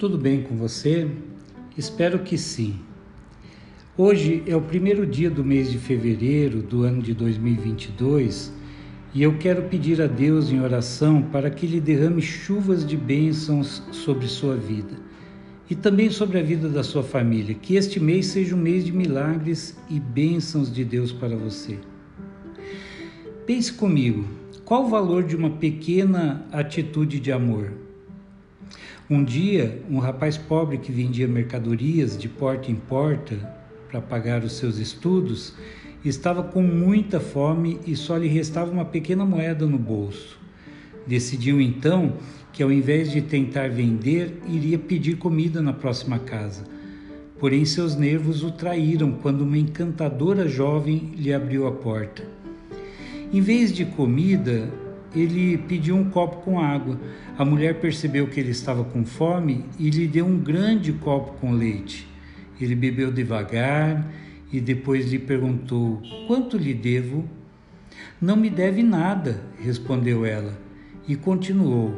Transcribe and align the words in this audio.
Tudo 0.00 0.16
bem 0.16 0.40
com 0.40 0.56
você? 0.56 1.10
Espero 1.76 2.20
que 2.20 2.38
sim. 2.38 2.76
Hoje 3.98 4.42
é 4.46 4.56
o 4.56 4.62
primeiro 4.62 5.04
dia 5.04 5.28
do 5.28 5.44
mês 5.44 5.70
de 5.70 5.76
fevereiro 5.76 6.62
do 6.62 6.84
ano 6.84 7.02
de 7.02 7.12
2022 7.12 8.50
e 9.12 9.22
eu 9.22 9.36
quero 9.36 9.64
pedir 9.64 10.00
a 10.00 10.06
Deus 10.06 10.50
em 10.50 10.58
oração 10.58 11.20
para 11.20 11.50
que 11.50 11.66
lhe 11.66 11.82
derrame 11.82 12.22
chuvas 12.22 12.82
de 12.82 12.96
bênçãos 12.96 13.82
sobre 13.92 14.26
sua 14.26 14.56
vida 14.56 14.96
e 15.68 15.74
também 15.74 16.08
sobre 16.08 16.38
a 16.38 16.42
vida 16.42 16.70
da 16.70 16.82
sua 16.82 17.02
família. 17.02 17.54
Que 17.54 17.76
este 17.76 18.00
mês 18.00 18.24
seja 18.28 18.56
um 18.56 18.58
mês 18.58 18.86
de 18.86 18.92
milagres 18.92 19.76
e 19.90 20.00
bênçãos 20.00 20.72
de 20.72 20.82
Deus 20.82 21.12
para 21.12 21.36
você. 21.36 21.78
Pense 23.44 23.70
comigo, 23.70 24.24
qual 24.64 24.86
o 24.86 24.88
valor 24.88 25.24
de 25.24 25.36
uma 25.36 25.50
pequena 25.50 26.46
atitude 26.50 27.20
de 27.20 27.30
amor? 27.30 27.89
Um 29.10 29.24
dia, 29.24 29.82
um 29.90 29.98
rapaz 29.98 30.38
pobre 30.38 30.78
que 30.78 30.92
vendia 30.92 31.26
mercadorias 31.26 32.16
de 32.16 32.28
porta 32.28 32.70
em 32.70 32.76
porta 32.76 33.34
para 33.90 34.00
pagar 34.00 34.44
os 34.44 34.52
seus 34.52 34.78
estudos 34.78 35.52
estava 36.04 36.44
com 36.44 36.62
muita 36.62 37.18
fome 37.18 37.80
e 37.84 37.96
só 37.96 38.16
lhe 38.16 38.28
restava 38.28 38.70
uma 38.70 38.84
pequena 38.84 39.24
moeda 39.24 39.66
no 39.66 39.76
bolso. 39.76 40.38
Decidiu 41.08 41.60
então 41.60 42.18
que, 42.52 42.62
ao 42.62 42.70
invés 42.70 43.10
de 43.10 43.20
tentar 43.20 43.68
vender, 43.68 44.40
iria 44.46 44.78
pedir 44.78 45.16
comida 45.16 45.60
na 45.60 45.72
próxima 45.72 46.20
casa. 46.20 46.62
Porém, 47.40 47.64
seus 47.64 47.96
nervos 47.96 48.44
o 48.44 48.52
traíram 48.52 49.10
quando 49.10 49.40
uma 49.40 49.58
encantadora 49.58 50.46
jovem 50.46 51.14
lhe 51.16 51.34
abriu 51.34 51.66
a 51.66 51.72
porta. 51.72 52.22
Em 53.32 53.40
vez 53.40 53.72
de 53.72 53.84
comida, 53.84 54.70
ele 55.14 55.58
pediu 55.58 55.96
um 55.96 56.08
copo 56.08 56.36
com 56.38 56.60
água. 56.60 56.98
A 57.36 57.44
mulher 57.44 57.80
percebeu 57.80 58.26
que 58.28 58.38
ele 58.38 58.50
estava 58.50 58.84
com 58.84 59.04
fome 59.04 59.64
e 59.78 59.90
lhe 59.90 60.06
deu 60.06 60.26
um 60.26 60.38
grande 60.38 60.92
copo 60.92 61.32
com 61.40 61.52
leite. 61.52 62.08
Ele 62.60 62.74
bebeu 62.74 63.10
devagar 63.10 64.06
e 64.52 64.60
depois 64.60 65.10
lhe 65.10 65.18
perguntou: 65.18 66.00
Quanto 66.26 66.56
lhe 66.56 66.74
devo? 66.74 67.24
Não 68.20 68.36
me 68.36 68.50
deve 68.50 68.82
nada, 68.82 69.42
respondeu 69.58 70.24
ela. 70.24 70.56
E 71.08 71.16
continuou: 71.16 71.94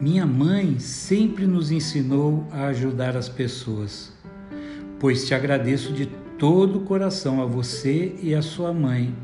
Minha 0.00 0.26
mãe 0.26 0.78
sempre 0.78 1.46
nos 1.46 1.70
ensinou 1.70 2.46
a 2.50 2.66
ajudar 2.66 3.16
as 3.16 3.28
pessoas. 3.28 4.12
Pois 4.98 5.26
te 5.26 5.34
agradeço 5.34 5.92
de 5.92 6.06
todo 6.38 6.78
o 6.78 6.82
coração 6.82 7.40
a 7.40 7.46
você 7.46 8.16
e 8.22 8.34
a 8.34 8.42
sua 8.42 8.72
mãe 8.72 9.14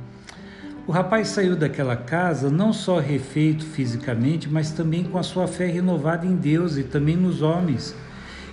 o 0.89 0.91
rapaz 0.91 1.29
saiu 1.29 1.55
daquela 1.55 1.95
casa 1.95 2.49
não 2.49 2.73
só 2.73 2.99
refeito 2.99 3.63
fisicamente, 3.63 4.49
mas 4.49 4.71
também 4.71 5.05
com 5.05 5.19
a 5.19 5.23
sua 5.23 5.47
fé 5.47 5.67
renovada 5.67 6.25
em 6.25 6.35
Deus 6.35 6.79
e 6.79 6.83
também 6.83 7.15
nos 7.15 7.43
homens. 7.43 7.95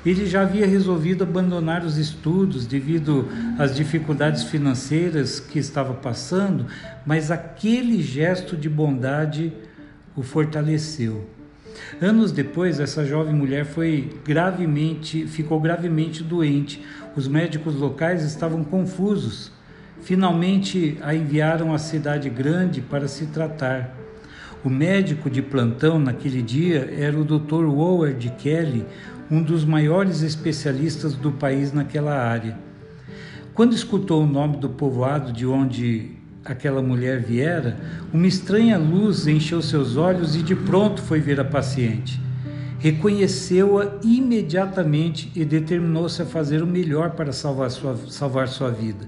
Ele 0.05 0.25
já 0.25 0.41
havia 0.41 0.67
resolvido 0.67 1.23
abandonar 1.23 1.85
os 1.85 1.97
estudos 1.97 2.65
devido 2.65 3.29
às 3.57 3.73
dificuldades 3.73 4.43
financeiras 4.43 5.39
que 5.39 5.57
estava 5.57 5.93
passando, 5.93 6.65
mas 7.05 7.31
aquele 7.31 8.03
gesto 8.03 8.57
de 8.57 8.67
bondade 8.67 9.53
o 10.13 10.21
fortaleceu. 10.21 11.29
Anos 12.01 12.33
depois, 12.33 12.81
essa 12.81 13.05
jovem 13.05 13.33
mulher 13.33 13.63
foi 13.63 14.09
gravemente, 14.25 15.25
ficou 15.25 15.57
gravemente 15.61 16.21
doente. 16.21 16.83
Os 17.15 17.29
médicos 17.29 17.75
locais 17.75 18.23
estavam 18.25 18.61
confusos. 18.61 19.53
Finalmente 20.01 20.97
a 21.01 21.15
enviaram 21.15 21.73
à 21.73 21.77
cidade 21.77 22.29
grande 22.29 22.81
para 22.81 23.07
se 23.07 23.27
tratar. 23.27 23.95
O 24.63 24.69
médico 24.69 25.29
de 25.29 25.41
plantão 25.41 25.99
naquele 25.99 26.41
dia 26.41 26.93
era 26.97 27.17
o 27.17 27.23
Dr. 27.23 27.65
Howard 27.65 28.33
Kelly, 28.37 28.85
um 29.29 29.41
dos 29.41 29.63
maiores 29.63 30.21
especialistas 30.21 31.15
do 31.15 31.31
país 31.31 31.71
naquela 31.71 32.15
área. 32.15 32.57
Quando 33.53 33.73
escutou 33.73 34.23
o 34.23 34.27
nome 34.27 34.57
do 34.57 34.69
povoado 34.69 35.31
de 35.31 35.45
onde 35.45 36.11
aquela 36.43 36.81
mulher 36.81 37.21
viera, 37.21 37.77
uma 38.13 38.27
estranha 38.27 38.77
luz 38.77 39.27
encheu 39.27 39.61
seus 39.61 39.97
olhos 39.97 40.35
e 40.35 40.43
de 40.43 40.55
pronto 40.55 41.01
foi 41.01 41.19
ver 41.19 41.39
a 41.39 41.45
paciente. 41.45 42.19
Reconheceu-a 42.79 43.99
imediatamente 44.03 45.31
e 45.35 45.45
determinou-se 45.45 46.21
a 46.21 46.25
fazer 46.25 46.61
o 46.61 46.67
melhor 46.67 47.11
para 47.11 47.31
salvar 47.31 47.71
sua, 47.71 47.95
salvar 48.09 48.47
sua 48.47 48.69
vida 48.69 49.07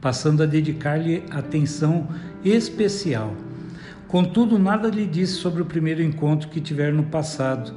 passando 0.00 0.42
a 0.42 0.46
dedicar-lhe 0.46 1.24
atenção 1.30 2.08
especial. 2.44 3.34
Contudo, 4.08 4.58
nada 4.58 4.88
lhe 4.88 5.06
disse 5.06 5.34
sobre 5.34 5.62
o 5.62 5.66
primeiro 5.66 6.02
encontro 6.02 6.48
que 6.48 6.60
tiveram 6.60 6.98
no 6.98 7.04
passado. 7.04 7.74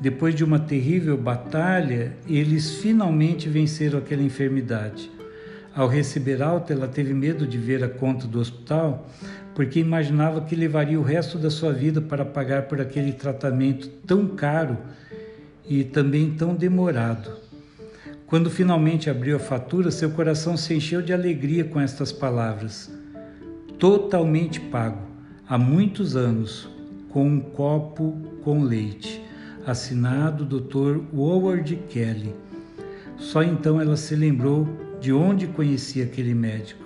Depois 0.00 0.34
de 0.34 0.44
uma 0.44 0.58
terrível 0.58 1.16
batalha, 1.16 2.16
eles 2.26 2.76
finalmente 2.76 3.48
venceram 3.48 3.98
aquela 3.98 4.22
enfermidade. 4.22 5.10
Ao 5.74 5.86
receber 5.86 6.42
alta, 6.42 6.72
ela 6.72 6.88
teve 6.88 7.12
medo 7.12 7.46
de 7.46 7.58
ver 7.58 7.84
a 7.84 7.88
conta 7.88 8.26
do 8.26 8.40
hospital, 8.40 9.08
porque 9.54 9.78
imaginava 9.78 10.40
que 10.40 10.56
levaria 10.56 10.98
o 10.98 11.02
resto 11.02 11.36
da 11.38 11.50
sua 11.50 11.72
vida 11.72 12.00
para 12.00 12.24
pagar 12.24 12.62
por 12.62 12.80
aquele 12.80 13.12
tratamento 13.12 13.88
tão 14.06 14.26
caro 14.28 14.78
e 15.68 15.84
também 15.84 16.30
tão 16.30 16.54
demorado. 16.54 17.49
Quando 18.30 18.48
finalmente 18.48 19.10
abriu 19.10 19.34
a 19.34 19.40
fatura, 19.40 19.90
seu 19.90 20.08
coração 20.10 20.56
se 20.56 20.72
encheu 20.72 21.02
de 21.02 21.12
alegria 21.12 21.64
com 21.64 21.80
estas 21.80 22.12
palavras: 22.12 22.88
Totalmente 23.76 24.60
pago, 24.60 25.02
há 25.48 25.58
muitos 25.58 26.14
anos, 26.14 26.70
com 27.08 27.26
um 27.26 27.40
copo 27.40 28.12
com 28.44 28.62
leite. 28.62 29.20
Assinado 29.66 30.44
Dr. 30.44 31.00
Howard 31.12 31.74
Kelly. 31.88 32.32
Só 33.18 33.42
então 33.42 33.80
ela 33.80 33.96
se 33.96 34.14
lembrou 34.14 34.68
de 35.00 35.12
onde 35.12 35.48
conhecia 35.48 36.04
aquele 36.04 36.32
médico. 36.32 36.84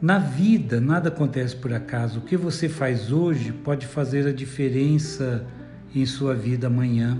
Na 0.00 0.20
vida, 0.20 0.80
nada 0.80 1.08
acontece 1.08 1.56
por 1.56 1.72
acaso. 1.72 2.20
O 2.20 2.22
que 2.22 2.36
você 2.36 2.68
faz 2.68 3.10
hoje 3.10 3.52
pode 3.52 3.84
fazer 3.84 4.28
a 4.28 4.32
diferença 4.32 5.44
em 5.92 6.06
sua 6.06 6.36
vida 6.36 6.68
amanhã. 6.68 7.18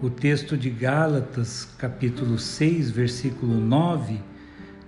O 0.00 0.08
texto 0.08 0.56
de 0.56 0.70
Gálatas, 0.70 1.68
capítulo 1.76 2.38
6, 2.38 2.88
versículo 2.88 3.54
9, 3.54 4.20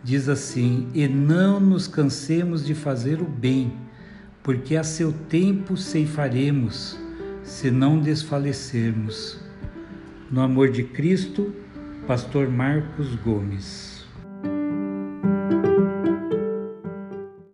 diz 0.04 0.28
assim: 0.28 0.88
E 0.94 1.08
não 1.08 1.58
nos 1.58 1.88
cansemos 1.88 2.64
de 2.64 2.76
fazer 2.76 3.20
o 3.20 3.24
bem, 3.24 3.72
porque 4.40 4.76
a 4.76 4.84
seu 4.84 5.12
tempo 5.12 5.76
ceifaremos, 5.76 6.96
se 7.42 7.72
não 7.72 7.98
desfalecermos. 7.98 9.36
No 10.30 10.42
amor 10.42 10.70
de 10.70 10.84
Cristo, 10.84 11.52
Pastor 12.06 12.48
Marcos 12.48 13.16
Gomes. 13.16 13.99